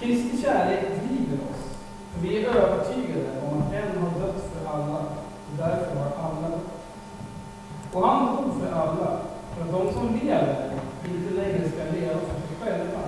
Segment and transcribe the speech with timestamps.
[0.00, 1.62] Kristi kärlek driver oss.
[2.12, 4.98] För vi är övertygade om att en har dött för alla,
[5.48, 6.70] och därför har alla dött.
[7.92, 9.20] Och han dog för alla,
[9.54, 10.70] för att de som lever
[11.04, 13.02] inte längre ska leva för sig själva,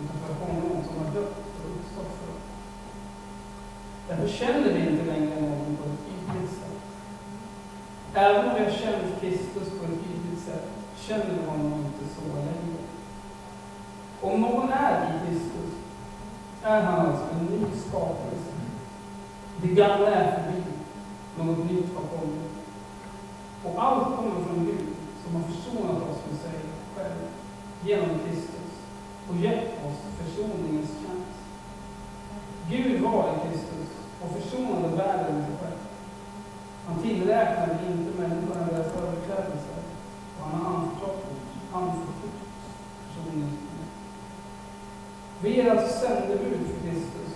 [0.00, 2.42] utan för honom som har dött och uppstått för dem.
[4.08, 6.80] Därför känner vi inte längre någon på ett ytligt sätt.
[8.14, 12.36] Även om vi har känt Kristus på ett ytligt sätt, känner vi honom inte så
[12.36, 12.78] längre.
[14.20, 15.77] Om någon är i Kristus
[16.62, 18.52] är han alltså en ny skapelse.
[19.62, 20.62] Det gamla är förbi,
[21.38, 22.50] något nytt har kommit.
[23.64, 24.88] Och allt kommer från Gud
[25.24, 26.60] som har försonat oss med sig
[26.96, 27.18] själv
[27.82, 28.72] genom Kristus
[29.28, 31.38] och gett oss försoningens tjänst.
[32.70, 33.88] Gud var i Kristus
[34.22, 35.80] och försonade världen med sig själv.
[36.86, 39.80] Han tillräknade inte människorna deras överträdelser
[40.38, 41.24] och han har anförtrott
[41.72, 42.40] anförtrott
[43.08, 43.92] försoningens tjänst.
[45.40, 47.32] Vi är alltså sändebud för Kristus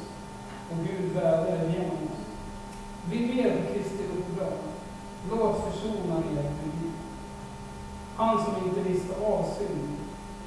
[0.71, 2.23] och Gud vädjar genom oss.
[3.11, 4.53] Vi ber på Kristi uppdrag.
[5.31, 6.93] Låt försona er med Gud.
[8.17, 9.97] Han som inte visste av synd,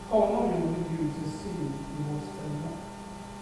[0.10, 2.70] honom gjorde Gud till synd i vårt ställe.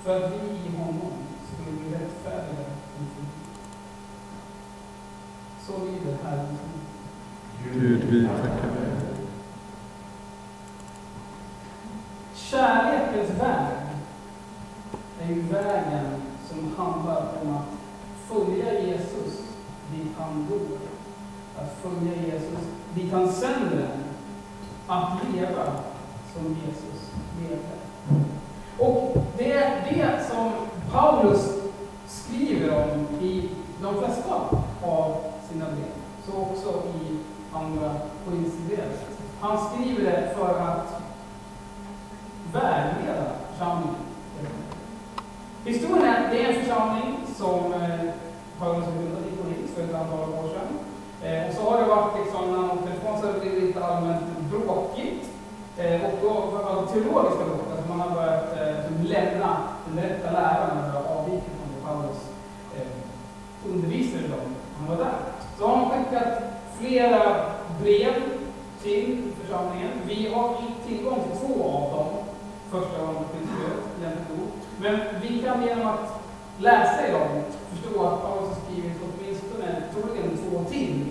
[0.04, 1.14] För att vi i honom
[1.48, 2.66] skulle bli rättfärdiga
[3.00, 3.48] inför Gud.
[5.66, 6.84] Så lyder Herrens ord.
[7.64, 8.90] Gud, vi tackar dig.
[12.36, 13.68] Kärlekens väg
[15.22, 17.70] är ju vägen som handlar om att
[18.28, 19.40] följa Jesus
[19.92, 20.78] dit han går.
[21.64, 24.04] Att följa Jesus dit han sänder en.
[24.88, 25.66] Att leva
[26.34, 27.74] som Jesus levde.
[28.78, 30.52] Och det är det som
[30.92, 31.50] Paulus
[32.08, 33.50] skriver om i
[33.82, 34.36] de flesta
[34.84, 35.18] av
[35.50, 35.94] sina brev.
[36.26, 37.18] Så också i
[37.54, 38.98] andra koincidens.
[39.40, 41.02] Han skriver det för att
[42.54, 43.96] vägleda församlingen.
[45.66, 48.10] Historien är att det är en församling som eh,
[48.60, 50.70] har grundat i Korint för ett antal år sedan.
[51.24, 53.64] Eh, och så har det varit liksom, när han åkte ifrån så har det blivit
[53.64, 55.30] lite allmänt bråkigt.
[55.78, 60.32] Eh, och då var teologiska bråk, alltså man har börjat eh, liksom lämna den rätta
[60.32, 62.20] läran och börjat avvika från det Paulus
[62.76, 65.14] eh, undervisade dem när han var där.
[65.58, 66.28] Så har han skickat
[66.80, 67.36] flera
[67.82, 68.14] brev
[68.82, 69.92] till församlingen.
[70.08, 70.56] Vi har
[70.88, 72.08] tillgång till två av dem.
[72.72, 74.52] Första gången på Korinthierbrevet, lämpligt ord.
[74.82, 76.24] Men vi kan genom att
[76.58, 77.28] läsa i dem
[77.70, 81.06] förstå att Paulus har skrivit åtminstone troligen två till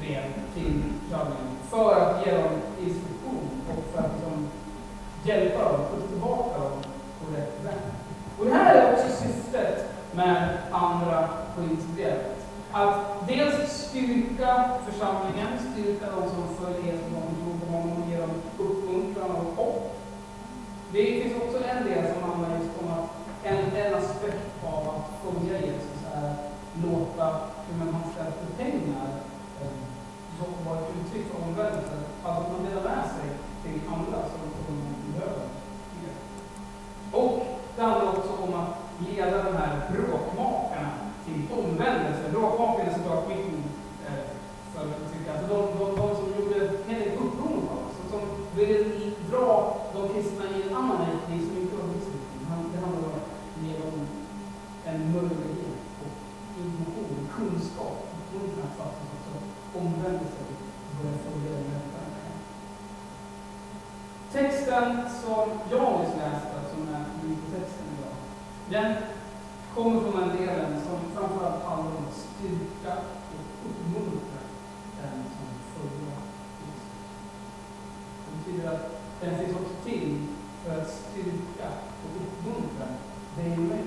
[0.00, 0.22] brev
[0.54, 4.48] till församlingen för att ge dem instruktion och för att liksom
[5.24, 6.72] hjälpa dem, putta tillbaka dem
[7.20, 7.82] på rätt väg.
[8.38, 10.58] Och det här är också syftet med
[11.04, 12.46] andra Korinthierbrevet.
[12.72, 18.10] Att dels styrka församlingen, styrka de som följer Jesus, de som tror på honom och
[18.10, 20.00] ge dem uppmuntran och hopp.
[20.92, 23.10] Det finns också en del som handlar just om att
[23.44, 27.26] en, en aspekt av att följa Jesus är att låta
[27.66, 29.08] hur man ställt för pengar
[29.60, 29.76] eh,
[30.38, 33.28] som var ett uttryck för omvändelse, att man delar med sig
[33.62, 35.48] till andra som kommer behöver.
[37.12, 40.73] Och det handlar också om att leda den här bråkmaken
[41.24, 42.24] till omvändelse.
[42.32, 43.66] Bråkmakarna är såklart mitt ord
[44.06, 44.24] eh,
[44.72, 45.28] för att tycka.
[45.32, 46.58] Alltså de, de, de som gjorde
[46.88, 48.20] helt uppror mot oss, som
[48.56, 48.78] ville
[49.30, 49.50] dra
[49.94, 52.42] de kristna i en annan riktning som inte var Guds riktning.
[52.50, 53.28] Han- Det handlar om att
[53.64, 54.00] leva om
[54.90, 56.14] en möjlighet och
[56.62, 59.34] information, kunskap, uppmuntran faktiskt också,
[59.80, 60.60] omvändelse och
[60.96, 62.38] börja följa den rätta vägen.
[64.32, 64.86] Texten
[65.22, 67.04] som jag nyss läste, som är
[67.54, 68.16] texten idag,
[68.70, 68.94] den
[69.74, 72.92] kommer från den delen som framförallt handlar om att styrka
[73.32, 74.40] och uppmuntra
[75.00, 76.16] den som följer
[76.60, 76.92] Jesus.
[78.24, 80.26] Det betyder att den finns också till
[80.64, 81.68] för att styrka
[82.02, 82.86] och uppmuntra
[83.36, 83.84] dig och mig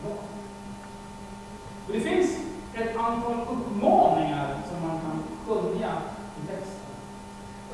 [0.00, 0.18] idag.
[1.86, 2.30] Och det finns
[2.74, 5.92] ett antal uppmaningar som man kan skönja
[6.42, 6.94] i texten.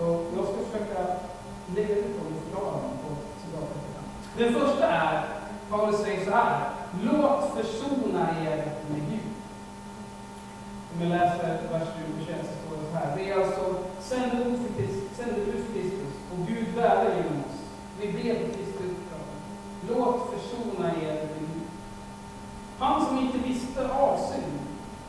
[0.01, 1.01] Och jag ska försöka
[1.75, 4.05] lägga ut dem och förklara dem på ett så bra sätt jag kan.
[4.37, 5.25] Den första är,
[5.71, 6.71] Paulus säger så här,
[7.03, 8.57] låt försona er
[8.91, 9.33] med Gud.
[10.95, 11.89] Om jag läser vers
[12.19, 15.19] 20 så står det så här, det är alltså sändebud för Kristus,
[15.73, 17.59] Kristus och Gud värde genom oss.
[18.01, 19.27] Vi ber på Kristi uppdrag.
[19.89, 21.69] Låt försona er med Gud.
[22.79, 24.59] Han som inte visste av synd,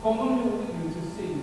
[0.02, 1.42] honom gjorde Gud till synd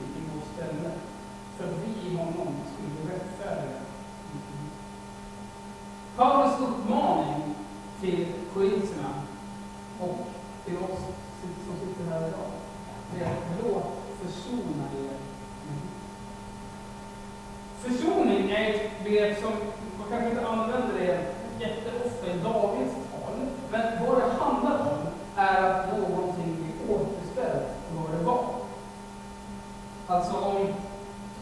[19.12, 19.54] begrepp som
[20.00, 23.34] man kanske inte använder det jätteofta i dagens tal.
[23.72, 25.00] Men vad det handlar om
[25.36, 28.46] är att någonting blir återställt till vad det var.
[30.08, 30.68] Alltså om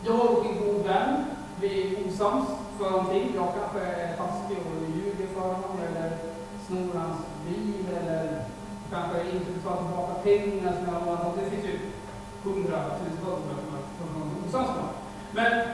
[0.03, 1.25] jag och en god vän
[1.59, 2.45] blir osams
[2.77, 3.31] för någonting.
[3.35, 6.17] Jag kanske är taskig och ljuger för honom eller
[6.67, 8.43] snor hans bil eller
[8.91, 11.35] kanske inte betalar tillbaka pengar som jag har lånat.
[11.35, 11.79] Det finns ju
[12.43, 14.77] hundratusentals människor som man kan vara osams
[15.31, 15.68] med.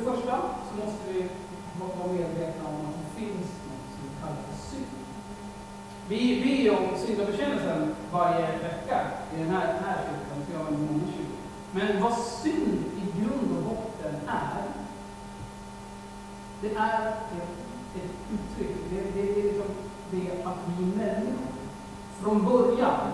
[0.00, 1.28] Det första så måste vi
[1.80, 4.86] vara medvetna om att det finns något som vi kallar för synd.
[6.08, 9.00] Vi ber om syndabekännelsen varje vecka
[9.34, 11.40] i den här, den här kyrkan, för jag har många kyrkor.
[11.72, 14.62] Men vad synd i grund och botten är,
[16.60, 17.32] det är ett,
[17.96, 19.66] ett uttryck, det, det, det är liksom
[20.10, 21.52] det att vi människor
[22.20, 23.12] från början,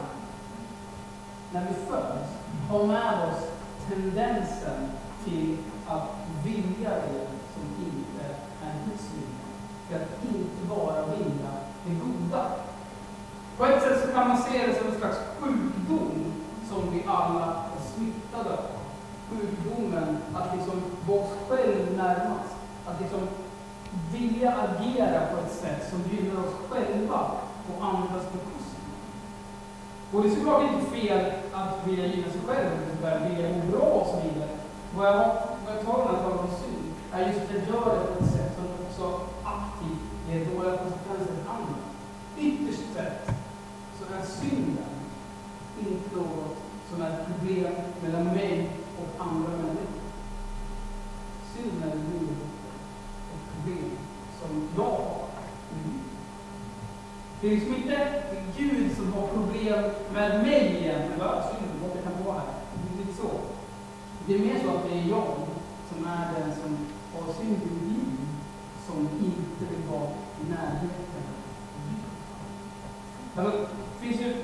[1.53, 2.31] när vi föds,
[2.71, 3.45] har med oss
[3.89, 4.91] tendensen
[5.25, 5.57] till
[5.89, 6.09] att
[6.45, 8.25] vilja det som inte
[8.65, 9.47] är Guds vilja.
[9.89, 11.51] För att inte bara vilja
[11.85, 12.47] det goda.
[13.59, 16.33] På ett sätt så kan man se det som en slags sjukdom
[16.69, 18.65] som vi alla är smittade av.
[19.31, 22.55] Sjukdomen att liksom vara oss själv närmast.
[22.87, 23.29] Att liksom
[24.13, 27.21] vilja agera på ett sätt som gynnar oss själva
[27.69, 28.67] och andras bekostnad.
[30.13, 32.71] Och det är såklart inte fel att vilja gynna sig själv,
[33.29, 34.51] vilja må bra och så vidare.
[34.97, 35.37] Vad jag,
[35.87, 40.45] vad av talar synd är just att jag på ett sätt som också aktivt ger
[40.45, 41.83] dåliga konsekvenser för andra.
[42.39, 43.31] Ytterst sett
[43.99, 44.95] så är synden
[45.81, 46.57] inte något
[46.91, 47.73] som är ett problem
[48.03, 50.03] mellan mig och andra människor.
[51.55, 51.97] Synden är
[53.35, 53.91] ett problem
[54.41, 55.27] som jag har.
[57.41, 58.23] Det är liksom inte
[58.57, 61.19] Gud som har problem med mig egentligen.
[61.19, 62.47] Synden, vad det kan vara här.
[62.75, 63.31] Det är inte så.
[64.27, 65.46] Det är mer så att det är jag
[65.97, 66.77] som är den som
[67.15, 68.19] har synd i liv,
[68.87, 70.11] som inte vill vara
[70.41, 71.23] i närheten.
[73.37, 74.35] Alltså, det finns ju,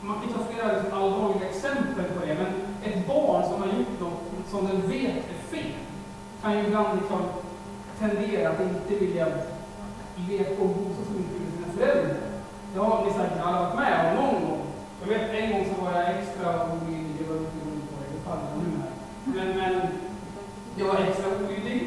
[0.00, 2.52] man kan ta flera liksom allvarliga exempel på det, men
[2.84, 5.72] ett barn som har gjort något som den vet är fel,
[6.42, 7.22] kan ju ibland liksom
[7.98, 9.26] tendera att inte vilja
[10.28, 12.16] leka och gosa så mycket med sina föräldrar.
[12.74, 14.60] Det har ni säkert alla varit med om någon gång.
[15.00, 18.16] Jag vet en gång så var jag extra orolig, det var inte roligt på det,
[18.16, 18.92] det faller nu här.
[19.24, 20.05] Men, men
[20.78, 21.80] jag var extra oskyldig.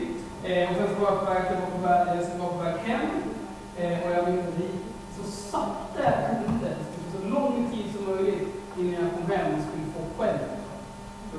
[0.43, 2.01] Eh, och sen så var jag på väg, jag var på väg,
[2.31, 3.07] jag var på väg hem.
[3.77, 4.81] Eh, och jag ville dit.
[5.17, 6.59] Så satte jag
[7.13, 8.47] så lång tid som möjligt
[8.77, 10.39] innan jag kom hem och skulle få skäll.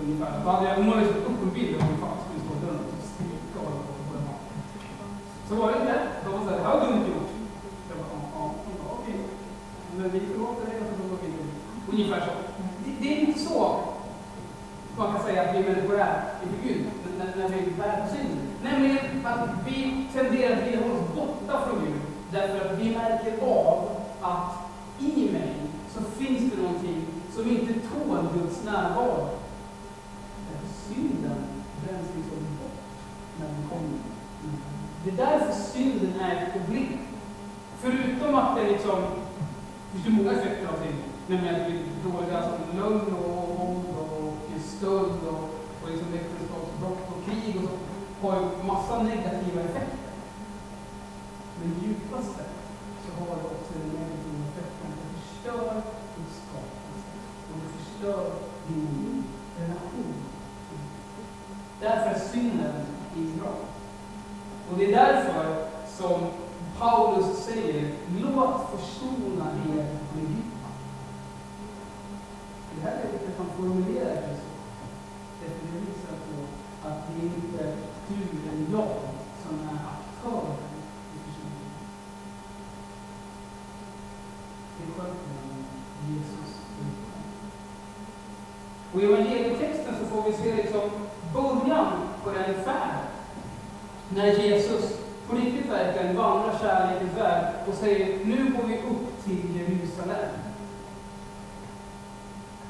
[0.00, 0.32] Ungefär.
[0.44, 2.60] Då hade jag, hon hade upp en bild av min far som skulle stå i
[2.64, 4.24] dörren och skrika och hålla på den
[5.48, 5.96] Så var det inte.
[6.24, 7.30] De var såhär, det här var dumt gjort.
[7.88, 8.42] Jag bara, ja,
[8.82, 9.18] ja, okej.
[9.96, 11.52] Men vi förlåter dig och så går vi vidare.
[11.92, 12.32] Ungefär så.
[12.84, 13.80] Det, det är inte så
[15.00, 16.86] man kan säga att vi människor är inför Gud
[17.18, 18.38] när, när vi bär på synden.
[18.62, 22.00] Nämligen att vi tenderar att vilja hålla oss borta från Gud
[22.32, 23.88] därför att vi märker av
[24.20, 24.52] att
[24.98, 25.54] i mig
[25.94, 27.04] så finns det någonting
[27.34, 29.28] som inte tål Guds närvaro.
[30.88, 31.40] Synden
[31.84, 32.80] bränns liksom bort
[33.38, 33.98] när den kommer.
[35.04, 36.12] Det är därför synden
[36.80, 36.98] är.
[37.82, 38.98] Förutom att det liksom,
[39.92, 43.14] det finns ju många effekter av synden, nämligen att det blir dåliga alltså, som lögn
[43.14, 44.34] och våld och
[44.76, 45.44] stöld och,
[45.82, 47.76] och liksom äktenskapsbrott och krig och så,
[48.22, 50.10] har ju massa negativa effekter.
[51.58, 52.56] Men djupast sett
[53.04, 54.74] så har det också en negativ effekt.
[54.84, 55.72] att det förstör
[56.16, 57.10] din skapelse.
[57.48, 58.30] Och det förstör
[58.68, 59.24] din
[59.58, 60.14] relation.
[61.80, 62.86] Därför är synden
[63.40, 63.54] bra.
[64.70, 66.26] Och det är därför som
[66.80, 67.90] Paulus säger,
[68.22, 70.44] låt försona er med Gud.
[72.74, 74.50] Det här är att han formulerar det så.
[75.40, 76.42] Det visar på
[76.88, 77.76] att det är inte
[78.08, 78.96] du eller jag
[79.42, 80.56] som är aktören
[81.14, 81.72] i försoningen.
[84.78, 85.20] Det sköter
[86.08, 86.60] Jesus
[88.92, 90.90] Och i evangelietexten så får vi se liksom
[91.34, 91.92] början
[92.24, 93.06] på den färd
[94.08, 94.99] när Jesus
[95.30, 100.30] på riktigt verkligen vandrar kärlekens väg och säger nu går vi upp till Jerusalem.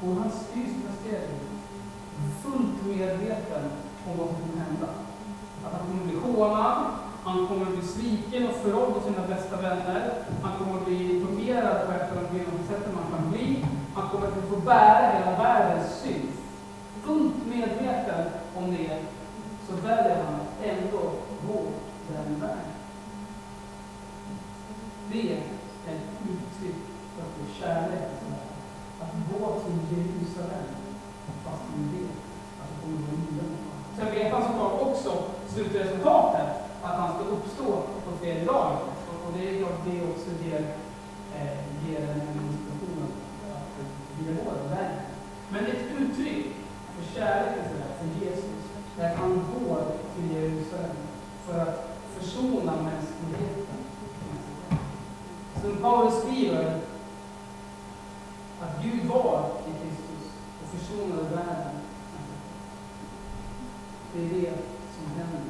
[0.01, 1.39] Och han styr sina stegen,
[2.43, 3.63] fullt medveten
[4.07, 4.87] om vad som kommer hända.
[5.65, 6.85] Att han kommer bli hånad,
[7.23, 10.13] han kommer bli sviken och förrådd av sina bästa vänner.
[10.43, 13.65] Han kommer bli torterad på ett av de grymmaste sätten man kan bli.
[13.95, 16.31] Han kommer att få bära hela världens synd.
[17.03, 18.25] Fullt medveten
[18.55, 18.99] om det
[19.67, 21.01] så väljer han att ändå
[21.47, 21.61] gå
[22.07, 22.71] den vägen.
[25.11, 25.37] Det är
[25.91, 26.81] ett uttryck
[27.15, 28.09] för vår kärlek
[29.01, 30.67] Att gå till Jerusalem
[31.43, 32.17] fast vi vet
[32.61, 33.57] att det kommer att gå lidande.
[33.97, 36.49] Sen vet han såklart också slutresultatet,
[36.81, 38.77] att han ska uppstå på tredje dagen.
[39.25, 40.63] Och det är klart det också ger,
[41.35, 43.07] eh, ger en inspiration
[43.55, 45.01] att vilja gå den vägen.
[45.49, 46.45] Men ett uttryck
[46.95, 47.63] för kärleken
[47.99, 48.61] för Jesus,
[48.99, 49.83] är att han går
[50.15, 50.97] till Jerusalem
[51.45, 53.65] för att försona mänskligheten.
[55.61, 56.79] Som Paulus skriver
[58.61, 61.75] att Gud var i Kristus och försonade världen.
[64.13, 64.53] Det är det
[64.95, 65.41] som händer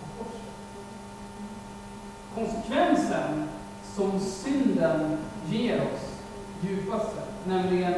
[0.00, 0.42] på korset.
[2.34, 3.48] Konsekvensen
[3.94, 4.20] som
[4.78, 5.18] synden
[5.50, 6.20] ger oss
[6.60, 7.94] djupast sett, nämligen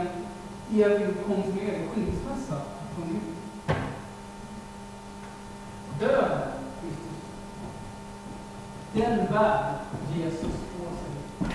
[0.72, 2.60] evig kontinuerlig skilsmässa
[2.94, 3.76] från Gud.
[5.98, 6.38] Döden,
[8.92, 9.74] den bär
[10.16, 11.54] Jesus på sig.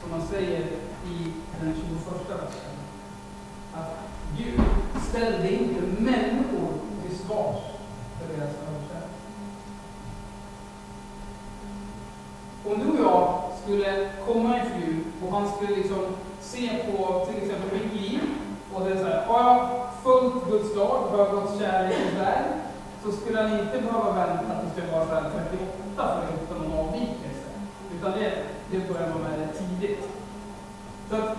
[0.00, 0.66] Som man säger
[1.06, 2.70] i den 21 versen.
[3.74, 3.98] Att
[4.38, 4.60] Gud
[5.08, 7.62] ställde inte människor till svars
[8.18, 9.18] för deras överträdelser.
[12.68, 16.02] Om du och jag skulle komma inför Gud och han skulle liksom
[16.40, 18.20] se på till exempel mitt liv
[18.74, 19.68] och säga så här, har jag
[20.02, 22.42] följt Guds lag, har jag gått kärlekens väg,
[23.04, 25.26] så skulle han inte behöva vänta tills jag var 38
[25.96, 27.48] för att hitta någon avvikelse.
[27.94, 28.32] Utan det,
[28.70, 30.08] det börjar man med tidigt.
[31.10, 31.36] Så att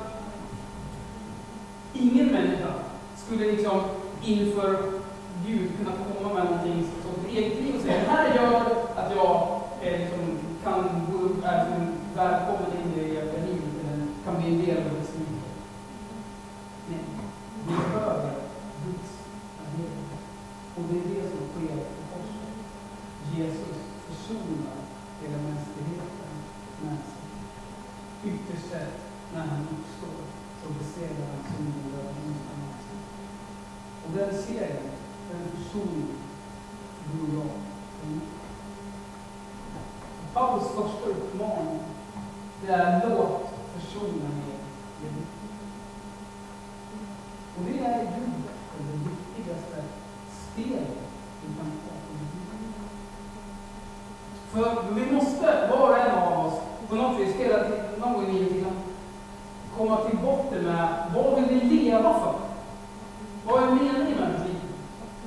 [1.93, 2.73] ingen människa
[3.15, 3.81] skulle liksom
[4.23, 4.99] inför
[5.45, 8.61] Gud kunna komma med någonting som sitt eget liv och säga, det här gör
[8.95, 14.07] att jag eh, liksom, kan gå är liksom, välkommen in i det eviga livet, eller
[14.25, 15.35] kan bli en del av dess liv.
[16.89, 16.99] Nej,
[17.67, 18.31] vi behöver
[18.85, 19.11] Guds
[19.63, 20.15] agerande.
[20.75, 22.53] Och det är det som sker på korset.
[23.35, 24.79] Jesus försonar
[25.21, 26.33] hela mänskligheten
[26.83, 27.25] med sig.
[28.29, 28.99] Ytterst sett,
[29.33, 30.19] när han uppstår,
[30.61, 32.35] så besegrar han synden och döden
[34.19, 34.77] och den segern,
[35.31, 36.17] den försoningen,
[37.13, 37.49] du och jag
[40.33, 41.79] Paulus första uppmaning,
[42.61, 44.59] det är låt försonen er
[45.01, 45.23] med
[47.57, 48.25] Och det är ju
[48.77, 49.83] det viktigaste
[50.31, 50.87] steget
[51.41, 51.93] vi kan ta
[54.51, 56.59] För vi måste, var och en av oss,
[56.89, 58.73] på något vis hela tiden, någon gång i livet, liksom,
[59.77, 62.49] komma till botten med vad vill vi leva för?
[63.49, 64.61] Vad är meningen med mitt liv?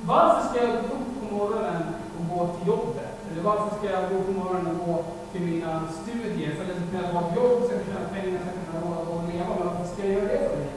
[0.05, 1.83] Varför ska jag gå upp på morgonen
[2.19, 3.19] och gå till jobbet?
[3.31, 6.55] Eller varför ska jag gå på morgonen och gå till mina studier?
[6.55, 9.33] För att kunna ha ett jobb, så jag tjäna pengar, så jag ha råd att
[9.33, 9.55] leva.
[9.59, 10.69] Men varför ska jag göra det för det?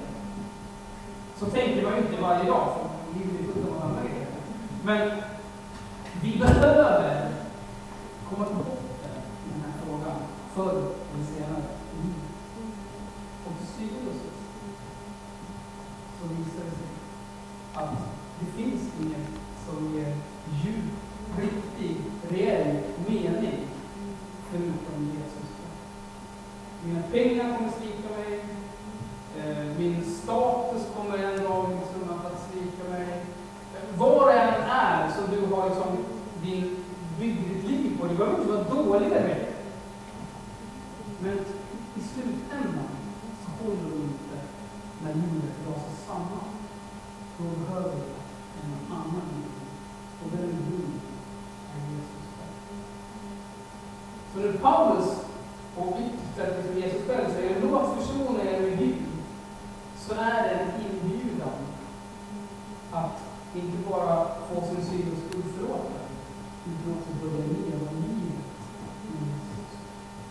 [1.39, 4.27] Så tänker man ju inte varje dag, för livet är fullt av andra grejer.
[4.85, 5.23] Men
[6.23, 7.29] vi behöver
[8.29, 8.87] komma till botten
[9.45, 10.17] med den här frågan
[10.55, 10.96] förr
[39.05, 39.53] inte vara dåliga grejer.
[41.21, 41.39] Men
[41.95, 42.89] i slutändan
[43.45, 44.39] så håller du inte
[45.03, 46.49] när livet rasar samman.
[47.39, 48.03] Då behöver du
[48.63, 49.51] en annan liv.
[50.23, 50.67] Och den är
[54.35, 55.09] så när Paulus,
[55.77, 59.03] och ytterst som Jesus själv säger, låt försona er med Gud,
[59.97, 61.59] så är det en inbjudan
[62.93, 63.21] att
[63.55, 66.07] inte bara få sin synd och skuld förlåten,
[66.67, 68.47] utan också börja leva livet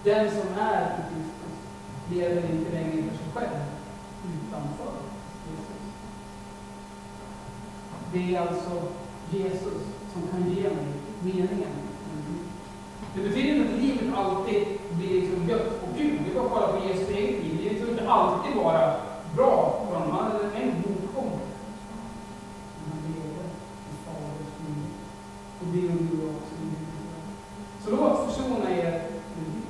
[0.06, 1.58] Den som är i Kristus
[2.10, 3.62] lever inte längre för sig själv,
[4.26, 4.94] utanför
[5.50, 5.76] Jesus.
[8.16, 8.82] Det är alltså
[9.30, 10.88] Jesus som kan ge mig
[11.22, 11.86] meningen
[13.16, 16.20] det betyder inte att livet alltid blir liksom gött och kul.
[16.26, 17.52] Vi att kolla på Jesu eget liv.
[17.52, 18.96] Det behöver liksom inte alltid vara
[19.36, 20.12] bra för honom.
[20.12, 21.40] Han hade en motgång.
[22.78, 23.44] Men han levde
[23.90, 24.86] i Faderns liv.
[25.60, 26.56] Och det gör du också.
[27.84, 28.92] Så låt försona er
[29.36, 29.64] med Gud.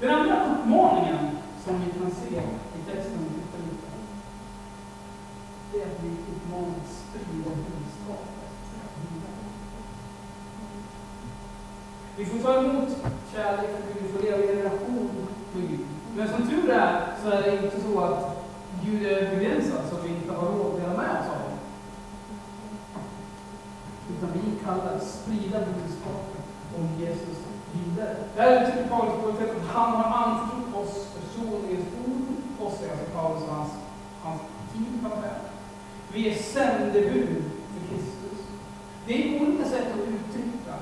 [0.00, 1.30] Den andra uppmaningen
[1.64, 2.36] som vi kan se
[2.78, 3.28] i texten,
[12.18, 12.88] Vi får ta emot
[13.34, 15.10] kärlek för Gud, vi får leva i en relation
[15.52, 15.80] med Gud.
[16.18, 18.46] Men som tur är så är det inte så att
[18.84, 21.56] Gud är begränsad så att vi inte har råd att dela med oss av det.
[24.12, 26.44] Utan vi kallar att sprida budskapet
[26.78, 27.38] om Jesus
[27.72, 28.16] vidare.
[28.36, 32.90] Där uttrycker Paulus på ett sätt att han har anförtrott oss personligen ord, oss är
[32.90, 33.72] alltså Paulus och hans,
[34.22, 34.40] hans
[34.72, 35.34] team kan man säga.
[36.12, 38.38] Vi är sändebud för Kristus.
[39.06, 40.74] Det är olika sätt att uttrycka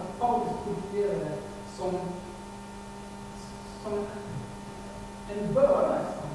[0.00, 1.36] att Paulus upplever det
[1.76, 1.90] som,
[3.82, 4.06] som
[5.40, 6.30] en börda nästan.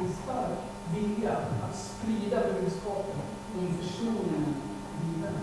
[0.00, 0.58] En stark
[0.94, 3.16] vilja att sprida budskapet
[3.58, 4.54] om försoningen
[5.02, 5.40] vidare.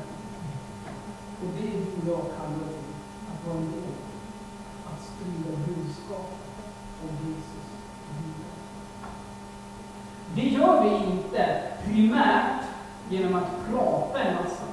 [1.42, 2.96] Och det är du jag kallar till,
[3.32, 3.94] att vara med
[4.86, 6.40] att sprida budskapet
[7.04, 7.68] om Jesus
[8.18, 8.60] vidare.
[10.36, 12.64] Det gör vi inte primärt
[13.10, 14.64] genom att prata en massa.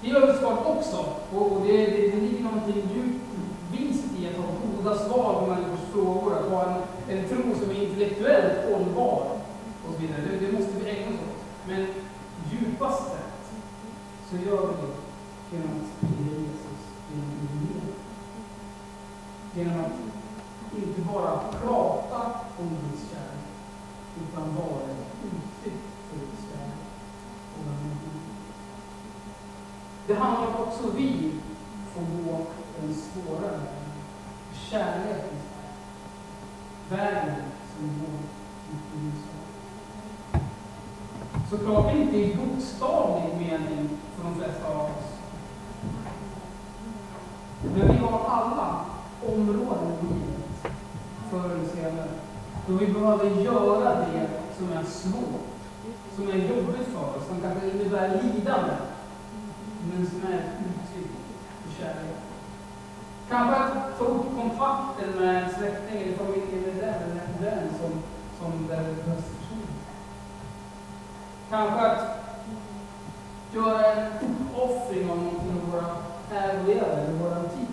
[0.00, 1.04] Det gör vi såklart också,
[1.34, 3.24] och det, det, det ligger någonting djupt
[3.72, 6.76] vist i att ha goda svar på människors frågor, att ha
[7.08, 9.38] en, tro som är intellektuellt hållbar
[9.86, 10.20] och så vidare.
[10.20, 11.68] Det, det måste vi ägna oss åt.
[11.68, 11.86] Men
[12.50, 13.52] djupast sett
[14.30, 14.94] så gör vi det
[15.56, 16.80] genom att sprida Jesus
[17.10, 17.92] genom idén.
[19.54, 19.92] Genom att
[20.76, 22.20] inte bara prata
[22.58, 23.48] om Guds kärlek,
[24.22, 26.84] utan vara ett uttryck för Guds kärlek.
[27.58, 27.64] Och
[30.06, 31.32] det handlar om att också vi
[31.94, 32.46] får gå
[32.80, 33.94] den svåra vägen.
[34.70, 35.53] Kärlekens
[36.88, 37.34] Världen
[37.76, 38.12] som går
[38.68, 39.34] mot Guds
[41.50, 45.14] Såklart inte i bokstavlig mening för de flesta av oss.
[47.62, 48.84] Men vi har alla
[49.26, 50.74] områden i livet,
[51.30, 52.08] förr eller senare,
[52.66, 55.58] då vi behöver göra det som är svårt,
[56.16, 58.74] som är jobbigt för oss, som kanske innebär lidande,
[59.90, 61.10] men som är ett uttryck
[61.62, 62.33] för kärlek.
[63.28, 68.02] Kanske att ta upp kontakten med en släkting eller familjemedlem eller en vän som,
[68.38, 69.24] som där behövs.
[71.50, 72.24] Kanske att
[73.52, 75.96] göra en uppoffring av någonting av våra
[76.40, 77.66] ägodelar eller våra tid.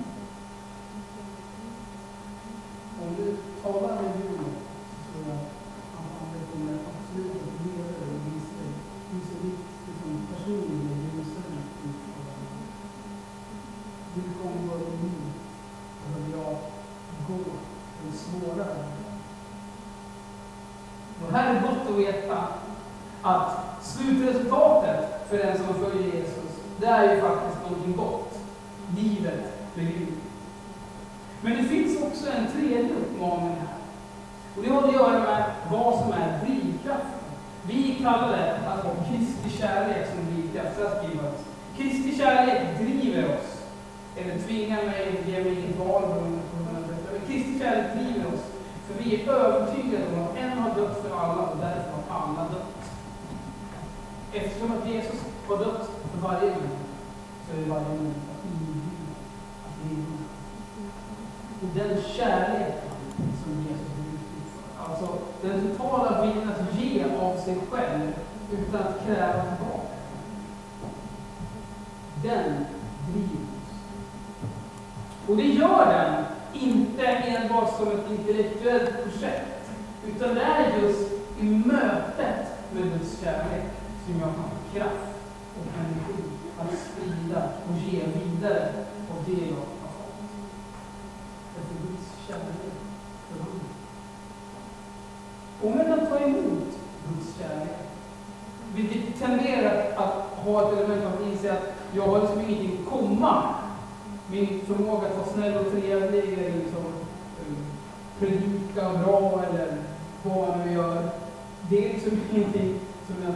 [3.02, 4.40] Om du talar med Gud
[4.92, 5.50] så tror jag att
[5.96, 8.74] han kommer absolut att leda dig och visa dig
[9.12, 12.02] hur ser ditt liksom, personliga Jerusalem ut.
[14.14, 15.36] Vilka områden i livet
[16.04, 16.58] behöver jag
[17.28, 17.52] gå
[18.04, 18.86] den svåra vägen?
[21.26, 22.48] Och här är det gott att veta
[23.22, 28.40] att slutresultatet för den som följer Jesus, det är ju faktiskt någonting gott.
[28.98, 30.14] Livet med Gud.
[31.42, 33.78] Men det finns också en tredje uppmaning här.
[34.58, 37.22] Och det har att göra med drivkraften.
[37.64, 40.78] Vi kallar det att ha Kristi kärlek som drivkraft.
[40.78, 41.32] Så här skriver
[41.78, 43.64] Kristi kärlek driver oss.
[44.16, 46.04] Eller tvingar mig, ger mig inget val
[47.12, 48.44] Men Kristi kärlek driver oss.
[48.88, 52.50] För vi är övertygade om att en har dött för alla och därför har alla
[52.50, 52.82] dött.
[54.34, 56.86] Eftersom att Jesus har dött för varje människa,
[57.48, 59.08] så är varje människa inbjuden
[59.66, 60.18] att leva.
[61.62, 62.74] Och den kärlek
[63.44, 68.14] som Jesus är uttryck för, alltså den totala viljan att ge av sig själv
[68.52, 69.96] utan att kräva tillbaka,
[72.24, 72.66] den
[73.08, 73.72] driver oss.
[75.28, 76.26] Och det gör den
[76.64, 79.72] inte enbart som ett intellektuellt projekt,
[80.08, 83.64] utan det är just i mötet med Guds kärlek
[84.06, 85.16] som jag har kraft
[85.60, 86.24] och energi
[86.60, 88.74] att sprida och ge vidare
[89.12, 90.22] av det jag har fått.
[91.56, 92.81] Därför Guds kärlek.
[95.64, 96.68] Om jag kan ta emot
[97.08, 97.78] Guds kärlek,
[98.76, 102.90] vilket tenderar att ha ett element av att inse att jag har liksom ingenting att
[102.90, 103.44] komma
[104.32, 106.86] Min förmåga att vara snäll och trevlig, eller liksom,
[107.48, 107.58] um,
[108.20, 109.78] predika bra eller
[110.24, 111.10] vad man nu gör,
[111.70, 113.34] det är liksom ingenting som jag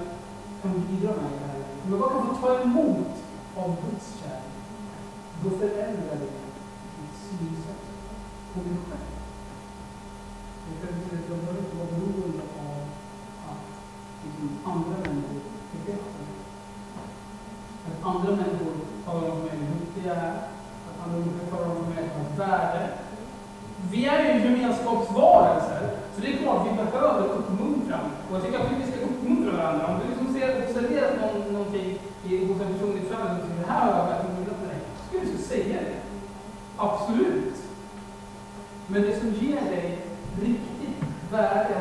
[0.62, 1.60] kan bidra med i det här.
[1.86, 3.14] Om jag bara kan få ta emot
[3.58, 4.56] av Guds kärlek,
[5.44, 6.32] då förändrar det
[7.00, 7.86] mitt synsätt
[8.54, 9.16] på mig själv.
[10.82, 11.26] Det är
[14.66, 16.26] andra människor bekräftar.
[17.88, 18.74] Att andra människor
[19.06, 20.36] talar om mig hur duktig jag är,
[20.88, 22.90] att andra människor talar om mig att värde.
[23.92, 25.82] Vi är ju gemenskapsvarelser,
[26.16, 28.06] så det är klart vi behöver uppmuntran.
[28.30, 29.88] Och jag tycker att vi ska uppmuntra varandra.
[29.88, 33.62] Om du liksom ser, observerat någon, någonting i, hos en person i framtiden och tycker
[33.62, 36.00] det här har jag verkligen gillat med dig, så ska du liksom säga det.
[36.78, 37.56] Absolut.
[38.88, 40.00] Men det som ger dig
[40.42, 41.75] riktigt värde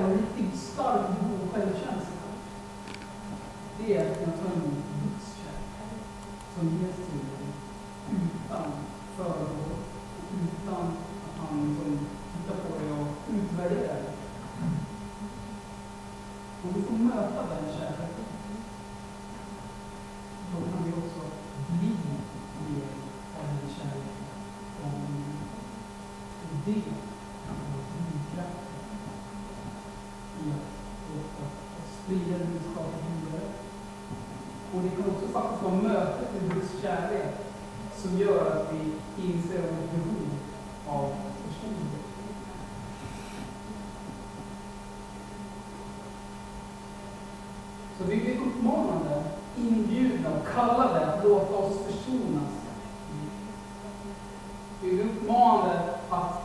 [50.55, 52.53] kallade att låta oss försonas.
[54.81, 56.44] Vi uppmanar att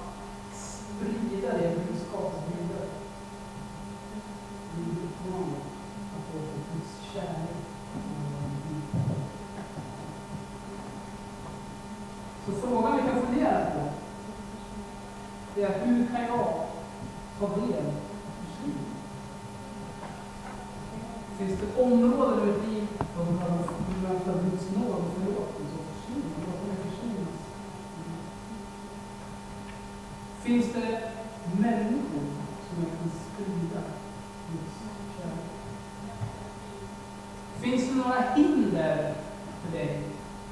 [37.62, 39.14] Finns det några hinder
[39.62, 40.02] för dig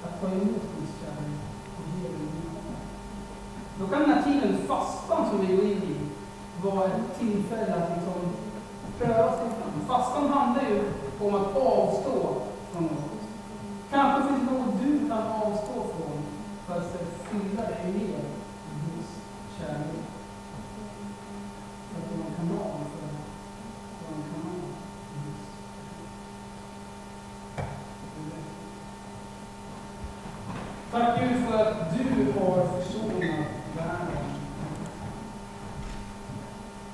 [0.03, 1.39] att ta emot Guds kärlek
[1.77, 2.29] och ge den
[3.79, 5.95] Då kan den här tiden, fastan som vi går in i,
[6.63, 8.21] vara ett tillfälle att liksom
[8.97, 9.87] pröva sig fram.
[9.87, 10.83] Fastan handlar ju
[11.21, 12.41] om att avstå
[12.71, 13.21] från något.
[13.91, 16.17] Kanske finns det något du kan avstå från
[16.65, 16.97] för att
[17.29, 18.26] fylla dig mer